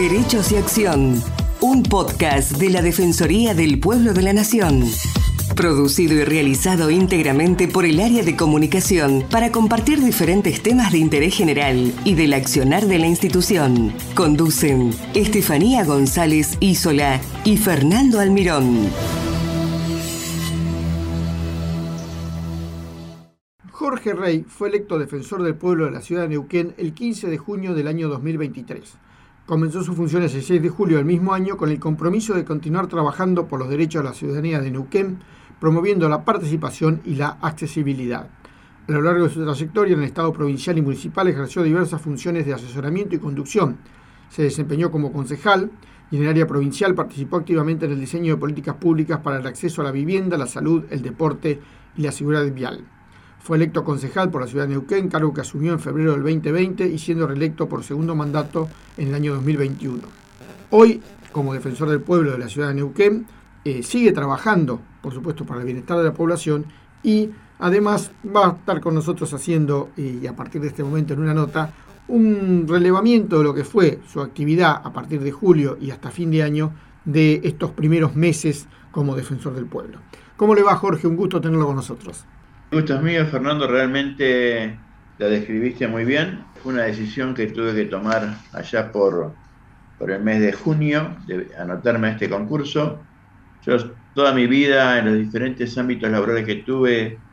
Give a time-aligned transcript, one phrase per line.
[0.00, 1.22] Derechos y Acción,
[1.60, 4.82] un podcast de la Defensoría del Pueblo de la Nación.
[5.54, 11.36] Producido y realizado íntegramente por el área de comunicación para compartir diferentes temas de interés
[11.36, 13.92] general y del accionar de la institución.
[14.14, 18.88] Conducen Estefanía González Isola y Fernando Almirón.
[23.70, 27.36] Jorge Rey fue electo defensor del pueblo de la ciudad de Neuquén el 15 de
[27.36, 28.96] junio del año 2023.
[29.50, 32.86] Comenzó sus funciones el 6 de julio del mismo año con el compromiso de continuar
[32.86, 35.18] trabajando por los derechos de la ciudadanía de Neuquén,
[35.58, 38.28] promoviendo la participación y la accesibilidad.
[38.86, 42.46] A lo largo de su trayectoria en el Estado provincial y municipal ejerció diversas funciones
[42.46, 43.78] de asesoramiento y conducción.
[44.28, 45.72] Se desempeñó como concejal
[46.12, 49.46] y en el área provincial participó activamente en el diseño de políticas públicas para el
[49.48, 51.60] acceso a la vivienda, la salud, el deporte
[51.96, 52.84] y la seguridad vial.
[53.40, 56.86] Fue electo concejal por la ciudad de Neuquén, cargo que asumió en febrero del 2020
[56.86, 58.68] y siendo reelecto por segundo mandato
[58.98, 60.02] en el año 2021.
[60.70, 61.00] Hoy,
[61.32, 63.26] como defensor del pueblo de la ciudad de Neuquén,
[63.64, 66.66] eh, sigue trabajando, por supuesto, para el bienestar de la población
[67.02, 71.20] y además va a estar con nosotros haciendo, y a partir de este momento en
[71.20, 71.72] una nota,
[72.08, 76.30] un relevamiento de lo que fue su actividad a partir de julio y hasta fin
[76.30, 76.72] de año
[77.06, 79.98] de estos primeros meses como defensor del pueblo.
[80.36, 81.06] ¿Cómo le va Jorge?
[81.06, 82.26] Un gusto tenerlo con nosotros.
[82.72, 86.52] Gusto es mío, Fernando, realmente la describiste muy bien.
[86.54, 89.40] Fue una decisión que tuve que tomar allá por,
[89.96, 93.08] por el mes de junio, de anotarme a este concurso.
[93.62, 93.76] Yo
[94.14, 97.24] toda mi vida en los diferentes ámbitos laborales que tuve,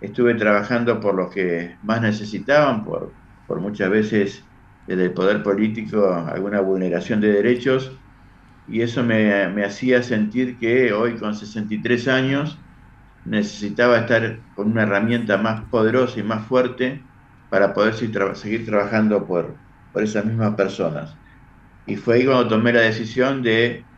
[0.00, 4.50] estuve trabajando por los que más necesitaban, por, por muchas veces
[4.86, 8.04] desde el poder político alguna vulneración de derechos,
[8.66, 12.63] y eso me, me hacía sentir que hoy con 63 años,
[13.24, 17.08] necesitaba estar con una herramienta más poderosa y más fuerte
[17.48, 19.60] para poder seguir trabajando por,
[19.92, 21.18] por esas mismas personas.
[21.86, 23.88] Y fue ahí cuando tomé la decisión de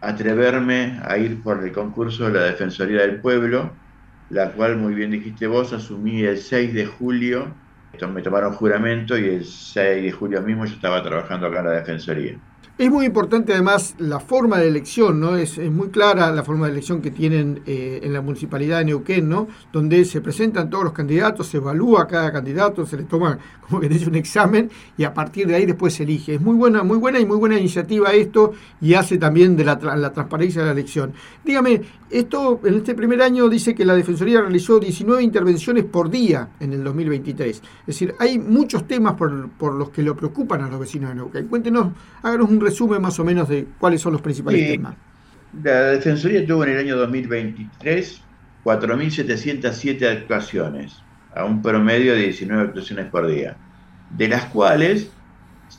[0.00, 3.80] atreverme a ir por el concurso de la Defensoría del Pueblo,
[4.28, 7.60] la cual, muy bien dijiste vos, asumí el 6 de julio,
[8.12, 11.72] me tomaron juramento y el 6 de julio mismo yo estaba trabajando acá en la
[11.72, 12.40] Defensoría.
[12.78, 15.34] Es muy importante además la forma de elección, ¿no?
[15.34, 19.26] Es, muy clara la forma de elección que tienen eh, en la municipalidad de Neuquén,
[19.26, 19.48] ¿no?
[19.72, 23.88] Donde se presentan todos los candidatos, se evalúa cada candidato, se le toma como que
[23.88, 26.34] dice un examen y a partir de ahí después se elige.
[26.34, 29.76] Es muy buena, muy buena y muy buena iniciativa esto y hace también de la,
[29.96, 31.14] la transparencia de la elección.
[31.42, 36.50] Dígame, esto en este primer año dice que la Defensoría realizó 19 intervenciones por día
[36.60, 37.56] en el 2023.
[37.56, 41.16] Es decir, hay muchos temas por, por los que lo preocupan a los vecinos de
[41.16, 41.48] Neuquén.
[41.48, 44.94] Cuéntenos, háganos un resumen más o menos de cuáles son los principales temas.
[45.62, 48.22] La Defensoría tuvo en el año 2023
[48.66, 51.00] 4.707 actuaciones,
[51.36, 53.56] a un promedio de 19 actuaciones por día,
[54.10, 55.08] de las cuales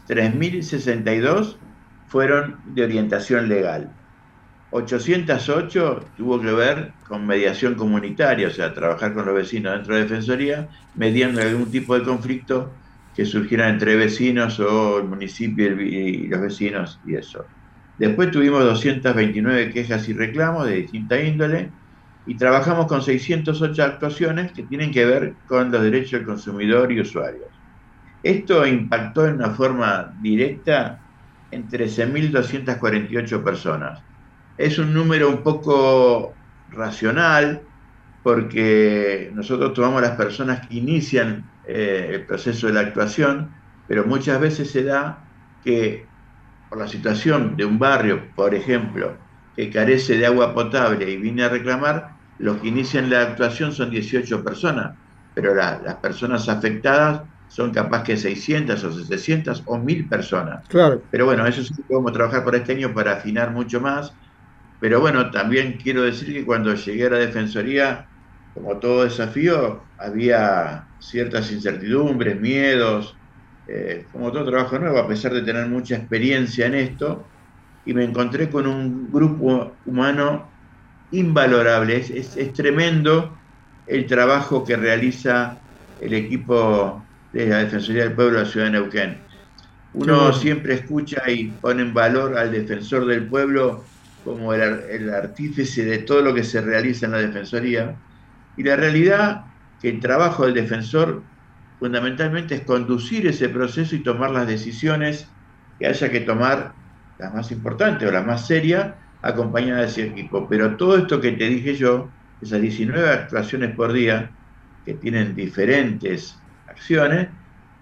[0.08, 1.58] 3.062
[2.08, 3.92] fueron de orientación legal.
[4.72, 10.00] 808 tuvo que ver con mediación comunitaria, o sea, trabajar con los vecinos dentro de
[10.00, 12.72] la Defensoría, mediando algún tipo de conflicto
[13.18, 17.48] que surgieran entre vecinos o el municipio y los vecinos y eso.
[17.98, 21.72] Después tuvimos 229 quejas y reclamos de distinta índole
[22.28, 27.02] y trabajamos con 608 actuaciones que tienen que ver con los derechos del consumidor y
[27.02, 27.48] usuarios.
[28.22, 31.00] Esto impactó en una forma directa
[31.50, 34.00] en 13.248 personas.
[34.60, 36.36] Es un número un poco
[36.70, 37.64] racional
[38.22, 43.52] porque nosotros tomamos las personas que inician eh, el proceso de la actuación,
[43.88, 45.20] pero muchas veces se da
[45.64, 46.06] que
[46.70, 49.18] por la situación de un barrio, por ejemplo,
[49.56, 53.90] que carece de agua potable y viene a reclamar, los que inician la actuación son
[53.90, 54.96] 18 personas,
[55.34, 60.68] pero las personas afectadas son capaz que 600 o 700 o 1000 personas.
[60.68, 61.02] Claro.
[61.10, 64.14] Pero bueno, eso sí podemos trabajar por este año para afinar mucho más.
[64.80, 68.08] Pero bueno, también quiero decir que cuando llegué a la Defensoría,
[68.58, 73.16] como todo desafío, había ciertas incertidumbres, miedos,
[73.68, 77.24] eh, como todo trabajo nuevo, a pesar de tener mucha experiencia en esto,
[77.86, 80.50] y me encontré con un grupo humano
[81.12, 81.98] invalorable.
[81.98, 83.38] Es, tremendo
[83.86, 85.58] el trabajo que realiza
[86.02, 87.04] el equipo
[87.34, 89.18] de la Defensoría del Pueblo de la Ciudad de Neuquén.
[89.94, 93.84] Uno siempre escucha y pone en valor al defensor del pueblo
[94.26, 97.96] como el, el artífice de todo lo que se realiza en la Defensoría,
[98.58, 99.46] y la realidad
[99.80, 101.24] que el trabajo del defensor
[101.80, 105.38] fundamentalmente es conducir ese proceso y tomar las decisiones
[105.80, 106.74] que haya que tomar,
[107.20, 110.48] las más importantes o las más serias, acompañadas de ese equipo.
[110.50, 114.36] Pero todo esto que te dije yo, esas 19 actuaciones por día,
[114.84, 117.30] que tienen diferentes acciones,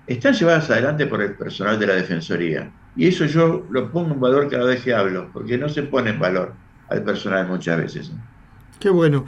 [0.05, 2.73] están llevadas adelante por el personal de la Defensoría.
[2.93, 6.11] Y eso yo lo pongo en valor cada vez que hablo, porque no se pone
[6.11, 8.11] en valor al personal muchas veces.
[8.79, 9.25] Qué bueno.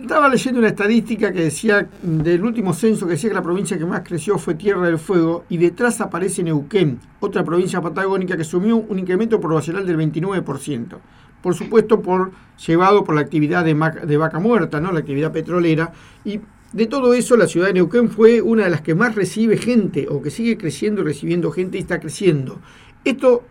[0.00, 3.84] Estaba leyendo una estadística que decía, del último censo, que decía que la provincia que
[3.84, 8.76] más creció fue Tierra del Fuego, y detrás aparece Neuquén, otra provincia patagónica que sumió
[8.76, 10.98] un incremento poblacional del 29%.
[11.42, 12.30] Por supuesto, por,
[12.64, 13.74] llevado por la actividad de,
[14.06, 14.92] de vaca muerta, ¿no?
[14.92, 15.92] la actividad petrolera.
[16.24, 16.40] Y
[16.72, 20.06] de todo eso, la ciudad de Neuquén fue una de las que más recibe gente,
[20.08, 22.60] o que sigue creciendo y recibiendo gente y está creciendo.
[23.04, 23.42] Esto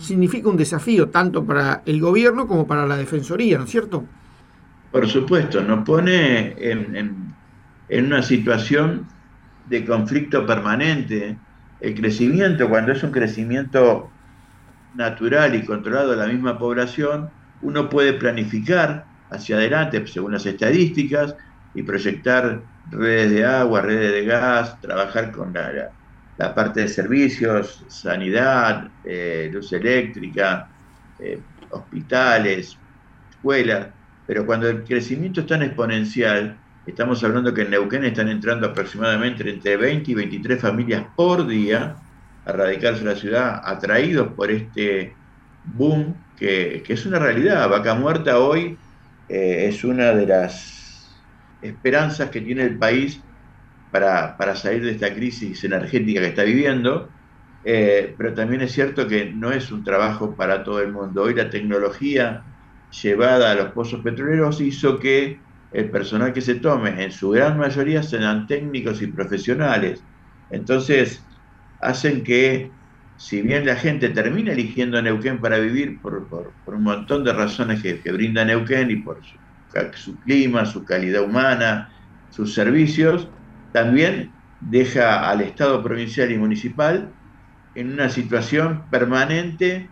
[0.00, 4.04] significa un desafío tanto para el gobierno como para la Defensoría, ¿no es cierto?
[4.90, 7.34] Por supuesto, nos pone en,
[7.88, 9.06] una situación
[9.68, 11.38] de conflicto permanente.
[11.80, 14.10] El crecimiento, cuando es un crecimiento
[14.96, 17.30] natural y controlado de la misma población,
[17.62, 21.36] uno puede planificar hacia adelante, según las estadísticas,
[21.72, 22.60] y proyectar
[22.90, 25.92] redes de agua, redes de gas, trabajar con la,
[26.36, 30.68] la parte de servicios, sanidad, eh, luz eléctrica,
[31.18, 31.40] eh,
[31.70, 32.76] hospitales,
[33.30, 33.88] escuelas,
[34.30, 36.56] pero cuando el crecimiento es tan exponencial,
[36.86, 41.96] estamos hablando que en Neuquén están entrando aproximadamente entre 20 y 23 familias por día
[42.44, 45.16] a radicarse en la ciudad, atraídos por este
[45.64, 47.68] boom que, es una realidad.
[47.68, 48.78] Vaca Muerta hoy
[49.28, 51.12] eh, es una de las
[51.60, 53.20] esperanzas que tiene el país
[53.90, 57.08] para, salir de esta crisis energética que está viviendo,
[57.64, 61.24] eh, pero también es cierto que no es un trabajo para todo el mundo.
[61.24, 62.44] Hoy la tecnología
[62.90, 65.38] llevada a los pozos petroleros hizo que
[65.72, 70.02] el personal que se tome, en su gran mayoría, sean técnicos y profesionales.
[70.50, 71.22] Entonces,
[71.80, 72.70] hacen que,
[73.16, 76.26] si bien la gente termina eligiendo Neuquén para vivir por,
[76.66, 79.20] un montón de razones que, brinda Neuquén y por
[79.94, 81.90] su clima, su calidad humana,
[82.30, 83.28] sus servicios,
[83.72, 87.12] también deja al Estado provincial y municipal
[87.74, 89.88] en una situación permanente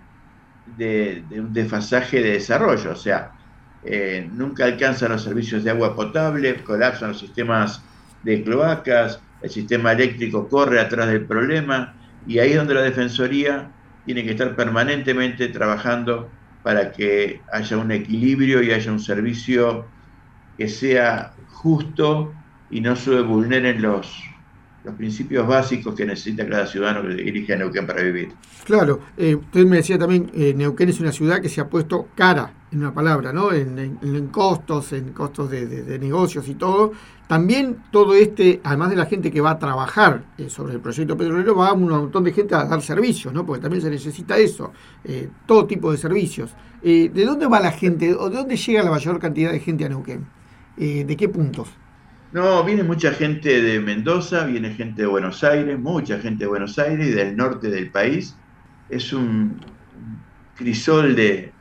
[0.77, 3.33] de, un desfasaje de desarrollo, o sea,
[3.85, 7.83] eh, nunca alcanzan los servicios de agua potable, colapsan los sistemas
[8.23, 11.95] de cloacas, el sistema eléctrico corre atrás del problema
[12.27, 13.71] y ahí es donde la Defensoría
[14.05, 16.29] tiene que estar permanentemente trabajando
[16.63, 19.87] para que haya un equilibrio y haya un servicio
[20.57, 22.33] que sea justo
[22.71, 24.23] y no se vulneren los,
[24.89, 28.33] los principios básicos que necesita cada ciudadano que dirige a Neuquén para vivir.
[28.65, 32.09] Claro, eh, usted me decía también, eh, Neuquén es una ciudad que se ha puesto
[32.15, 33.53] cara, en una palabra, ¿no?
[33.53, 36.93] En, costos, en costos de, negocios y todo.
[37.27, 41.17] También todo este, además de la gente que va a trabajar eh, sobre el proyecto
[41.17, 43.45] petrolero, va un montón de gente a dar servicios, ¿no?
[43.45, 44.73] Porque también se necesita eso,
[45.47, 46.51] todo tipo de servicios.
[46.83, 49.89] ¿De dónde va la gente o de dónde llega la mayor cantidad de gente a
[49.89, 50.27] Neuquén?
[50.77, 51.69] ¿De qué puntos?
[52.31, 56.79] No, viene mucha gente de Mendoza, viene gente de Buenos Aires, mucha gente de Buenos
[56.79, 58.37] Aires y del norte del país.
[58.91, 59.59] Es un
[60.55, 61.53] crisol de,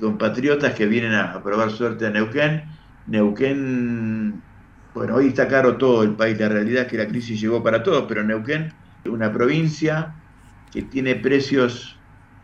[0.00, 2.64] compatriotas que vienen a, probar suerte a Neuquén.
[3.06, 4.42] Neuquén,
[4.92, 7.84] bueno, hoy está caro todo el país, la realidad es que la crisis llegó para
[7.84, 8.72] todos, pero Neuquén,
[9.04, 10.16] una provincia
[10.72, 11.96] que tiene precios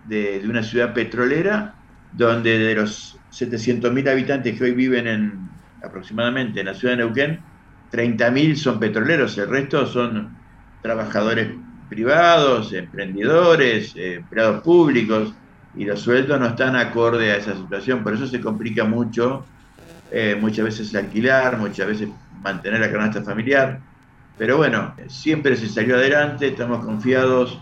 [0.07, 1.75] de, de una ciudad petrolera,
[2.13, 5.49] donde de los 700.000 habitantes que hoy viven en,
[5.83, 7.54] aproximadamente en la ciudad de Neuquén,
[7.95, 10.37] 30.000 son petroleros, el resto son
[10.83, 11.49] trabajadores
[11.89, 15.33] privados, emprendedores, eh, empleados públicos,
[15.77, 19.47] y los sueldos no están acorde a esa situación, por eso se complica mucho,
[20.11, 22.09] eh, muchas veces alquilar, muchas veces
[22.43, 23.79] mantener la canasta familiar,
[24.37, 27.61] pero bueno, siempre se salió adelante, estamos confiados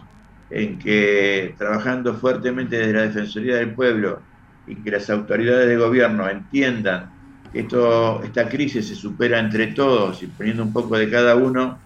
[0.48, 4.20] en que trabajando fuertemente desde la Defensoría del Pueblo
[4.66, 7.11] y que las autoridades de gobierno entiendan
[7.54, 11.78] esto, esta crisis se supera entre todos y poniendo un poco de cada uno,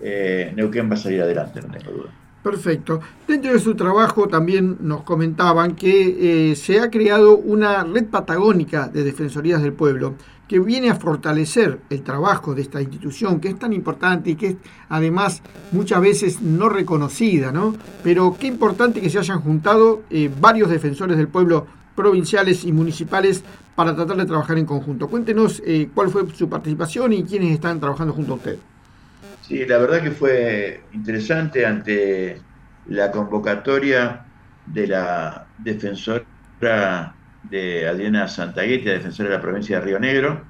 [0.00, 2.10] eh, Neuquén va a salir adelante, no tengo duda.
[2.42, 3.00] Perfecto.
[3.26, 8.88] Dentro de su trabajo también nos comentaban que eh, se ha creado una red patagónica
[8.88, 10.14] de defensorías del pueblo
[10.46, 14.46] que viene a fortalecer el trabajo de esta institución que es tan importante y que
[14.46, 14.56] es
[14.88, 17.74] además muchas veces no reconocida, ¿no?
[18.02, 21.66] Pero qué importante que se hayan juntado eh, varios defensores del pueblo
[21.98, 23.42] provinciales y municipales
[23.74, 25.08] para tratar de trabajar en conjunto.
[25.08, 28.56] Cuéntenos eh, cuál fue su participación y quiénes están trabajando junto a usted.
[29.42, 32.40] Sí, la verdad que fue interesante ante
[32.86, 34.24] la convocatoria
[34.66, 37.16] de la defensora
[37.50, 40.44] de Adriana Santaguete, defensora de la provincia de Río Negro,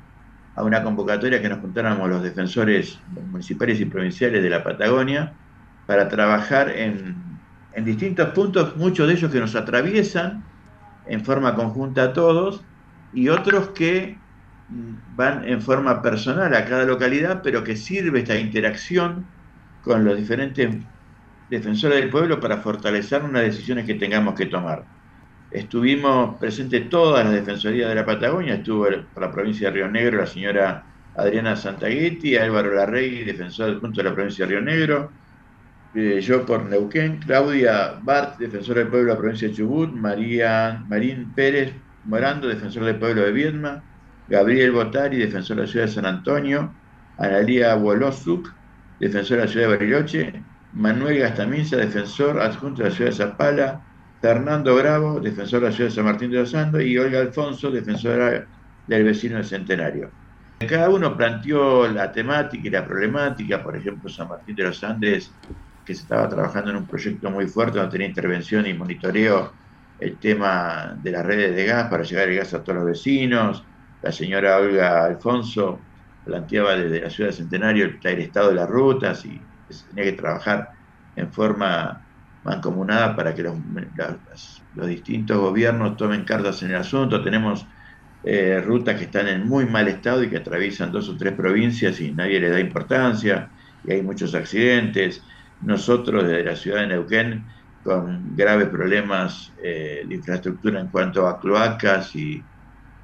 [0.54, 2.98] a una convocatoria que nos juntáramos los defensores
[3.30, 5.32] municipales y provinciales de la Patagonia
[5.86, 7.16] para trabajar en,
[7.72, 10.44] en distintos puntos, muchos de ellos que nos atraviesan
[11.08, 12.62] en forma conjunta a todos
[13.12, 14.18] y otros que
[15.16, 19.26] van en forma personal a cada localidad, pero que sirve esta interacción
[19.82, 20.76] con los diferentes
[21.50, 24.84] defensores del pueblo para fortalecer unas decisiones que tengamos que tomar.
[25.50, 30.18] Estuvimos presentes todas las defensorías de la Patagonia, estuvo por la provincia de Río Negro
[30.18, 30.84] la señora
[31.16, 35.10] Adriana Santaghetti, Álvaro Larregui, defensor punto de la provincia de Río Negro,
[36.20, 41.32] yo por Neuquén, Claudia Bart, defensora del pueblo de la provincia de Chubut, María, Marín
[41.34, 41.72] Pérez
[42.04, 43.82] Morando, defensor del pueblo de Viedma,
[44.28, 46.72] Gabriel Botari, defensor de la ciudad de San Antonio,
[47.18, 48.52] Analía Wolosuk,
[49.00, 53.80] defensor de la ciudad de Bariloche, Manuel Gastaminza, defensor adjunto de la ciudad de Zapala,
[54.20, 57.70] Fernando Bravo, defensor de la ciudad de San Martín de los Andes, y Olga Alfonso,
[57.70, 58.46] defensora
[58.86, 60.10] del vecino del Centenario.
[60.66, 65.32] Cada uno planteó la temática y la problemática, por ejemplo, San Martín de los Andes,
[65.88, 69.54] que se estaba trabajando en un proyecto muy fuerte donde tenía intervención y monitoreo
[69.98, 73.64] el tema de las redes de gas para llegar el gas a todos los vecinos.
[74.02, 75.80] La señora Olga Alfonso
[76.26, 79.40] planteaba desde la ciudad de Centenario el, estado de las rutas y
[79.70, 80.72] se tenía que trabajar
[81.16, 82.04] en forma
[82.44, 83.56] mancomunada para que los,
[84.74, 87.24] distintos gobiernos tomen cartas en el asunto.
[87.24, 87.66] Tenemos
[88.24, 91.98] eh, rutas que están en muy mal estado y que atraviesan dos o tres provincias
[91.98, 93.48] y nadie le da importancia
[93.86, 95.22] y hay muchos accidentes.
[95.62, 97.44] Nosotros desde la ciudad de Neuquén
[97.82, 102.42] con graves problemas eh, de infraestructura en cuanto a cloacas y,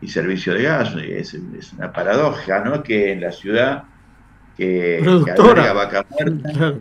[0.06, 0.94] servicio de gas.
[0.96, 1.32] Es,
[1.78, 2.82] una paradoja, ¿no?
[2.82, 3.84] Que en la ciudad
[4.54, 6.75] que, que alberga vaca muerta,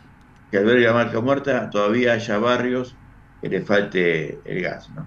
[0.50, 2.96] que alberga vaca muerta, todavía haya barrios
[3.42, 5.06] que le falte el gas, ¿no?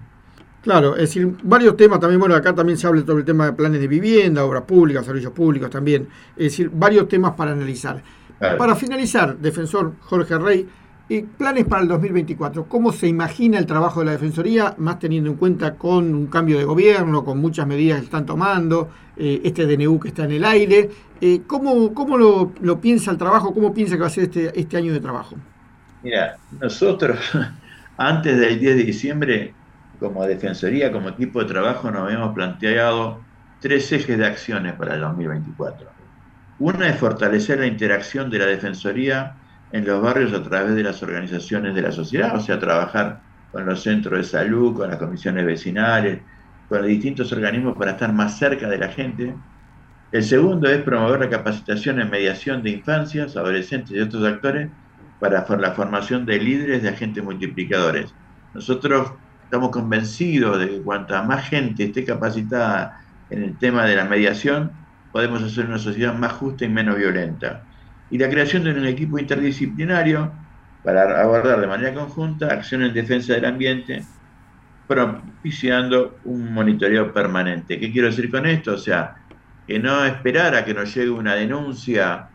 [0.66, 3.52] Claro, es decir, varios temas también, bueno, acá también se habla sobre el tema de
[3.52, 8.02] planes de vivienda, obras públicas, servicios públicos también, es decir, varios temas para analizar.
[8.38, 10.68] Para finalizar, defensor Jorge Rey,
[11.08, 12.68] y planes para el 2024.
[12.68, 16.58] ¿Cómo se imagina el trabajo de la Defensoría, más teniendo en cuenta con un cambio
[16.58, 20.44] de gobierno, con muchas medidas que están tomando, eh, este DNU que está en el
[20.44, 20.90] aire?
[21.20, 23.54] Eh, ¿Cómo, cómo lo, lo, piensa el trabajo?
[23.54, 25.36] ¿Cómo piensa que va a ser este, este año de trabajo?
[26.02, 27.18] Mira, nosotros
[27.96, 29.54] antes del 10 de diciembre,
[30.00, 33.20] como Defensoría, como equipo de trabajo, nos habíamos planteado
[33.60, 35.95] tres ejes de acciones para el 2024.
[36.58, 39.34] Una es fortalecer la interacción de la Defensoría
[39.72, 43.20] en los barrios a través de las organizaciones de la sociedad, o sea, trabajar
[43.52, 46.20] con los centros de salud, con las comisiones vecinales,
[46.68, 49.34] con los distintos organismos para estar más cerca de la gente.
[50.12, 54.70] El segundo es promover la capacitación en mediación de infancias, adolescentes y otros actores
[55.20, 58.14] para la formación de líderes de agentes multiplicadores.
[58.54, 59.12] Nosotros
[59.44, 64.85] estamos convencidos de que cuanta más gente esté capacitada en el tema de la mediación,
[65.16, 67.62] podemos hacer una sociedad más justa y menos violenta.
[68.10, 70.30] Y la creación de un equipo interdisciplinario
[70.84, 74.04] para abordar de manera conjunta acciones en defensa del ambiente,
[74.86, 77.80] propiciando un monitoreo permanente.
[77.80, 78.74] ¿Qué quiero decir con esto?
[78.74, 79.16] O sea,
[79.66, 82.28] que no esperar a que nos llegue una denuncia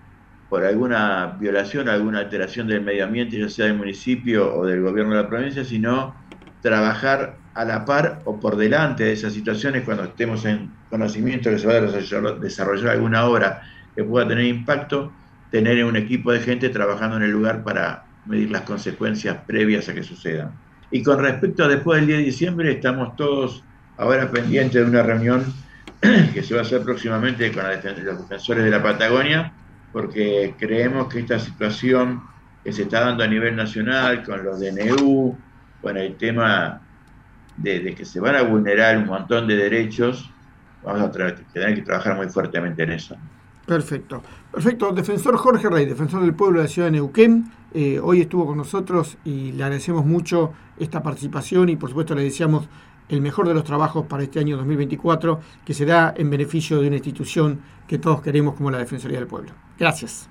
[0.50, 5.16] por alguna violación, alguna alteración del medio ambiente, ya sea del municipio o del gobierno
[5.16, 6.16] de la provincia, sino
[6.64, 11.60] trabajar a la par o por delante de esas situaciones cuando estemos en conocimiento que
[11.60, 13.62] se va a desarrollar alguna obra
[13.96, 15.12] que pueda tener impacto,
[15.52, 19.94] tener un equipo de gente trabajando en el lugar para medir las consecuencias previas a
[19.94, 20.52] que sucedan.
[20.92, 23.64] Y con respecto a después del 10 de diciembre, estamos todos
[23.98, 25.46] ahora pendientes de una reunión
[26.34, 29.54] que se va a hacer próximamente con los defensores de la Patagonia,
[29.92, 32.24] porque creemos que esta situación
[32.64, 35.38] que se está dando a nivel nacional con los DNU,
[35.82, 36.82] con el tema
[37.58, 40.30] de, que se van a vulnerar un montón de derechos,
[40.84, 43.16] vamos a tener que trabajar muy fuertemente en eso.
[43.66, 44.92] Perfecto, perfecto.
[44.92, 48.58] Defensor Jorge Rey, defensor del pueblo de la ciudad de Neuquén, eh, hoy estuvo con
[48.58, 52.68] nosotros y le agradecemos mucho esta participación y por supuesto le deseamos
[53.08, 56.96] el mejor de los trabajos para este año 2024, que será en beneficio de una
[56.96, 59.52] institución que todos queremos como la Defensoría del Pueblo.
[59.78, 60.30] Gracias.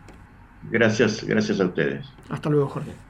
[0.71, 2.07] Gracias, gracias a ustedes.
[2.31, 3.10] Hasta luego, Jorge.